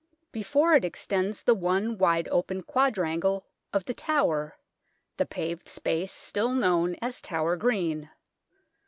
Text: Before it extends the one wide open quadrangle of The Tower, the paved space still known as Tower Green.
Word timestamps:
Before 0.31 0.73
it 0.73 0.83
extends 0.83 1.43
the 1.43 1.53
one 1.53 1.95
wide 1.99 2.27
open 2.31 2.63
quadrangle 2.63 3.45
of 3.71 3.85
The 3.85 3.93
Tower, 3.93 4.57
the 5.17 5.27
paved 5.27 5.67
space 5.67 6.11
still 6.11 6.53
known 6.53 6.95
as 7.03 7.21
Tower 7.21 7.55
Green. 7.55 8.09